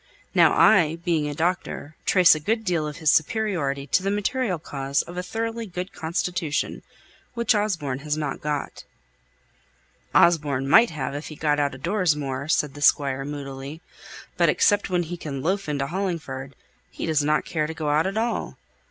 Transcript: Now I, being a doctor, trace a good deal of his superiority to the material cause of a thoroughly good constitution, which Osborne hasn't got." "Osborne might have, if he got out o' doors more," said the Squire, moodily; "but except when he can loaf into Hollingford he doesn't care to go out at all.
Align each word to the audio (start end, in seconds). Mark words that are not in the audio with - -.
Now 0.33 0.53
I, 0.53 0.95
being 0.95 1.27
a 1.29 1.35
doctor, 1.35 1.95
trace 2.07 2.33
a 2.33 2.39
good 2.39 2.65
deal 2.65 2.87
of 2.87 2.97
his 2.97 3.11
superiority 3.11 3.85
to 3.85 4.01
the 4.01 4.09
material 4.09 4.57
cause 4.57 5.03
of 5.03 5.15
a 5.15 5.21
thoroughly 5.21 5.67
good 5.67 5.93
constitution, 5.93 6.81
which 7.35 7.53
Osborne 7.53 7.99
hasn't 7.99 8.41
got." 8.41 8.83
"Osborne 10.15 10.67
might 10.67 10.89
have, 10.89 11.13
if 11.13 11.27
he 11.27 11.35
got 11.35 11.59
out 11.59 11.75
o' 11.75 11.77
doors 11.77 12.15
more," 12.15 12.47
said 12.47 12.73
the 12.73 12.81
Squire, 12.81 13.23
moodily; 13.23 13.83
"but 14.37 14.49
except 14.49 14.89
when 14.89 15.03
he 15.03 15.17
can 15.17 15.43
loaf 15.43 15.69
into 15.69 15.85
Hollingford 15.85 16.55
he 16.89 17.05
doesn't 17.05 17.45
care 17.45 17.67
to 17.67 17.73
go 17.75 17.89
out 17.89 18.07
at 18.07 18.17
all. 18.17 18.57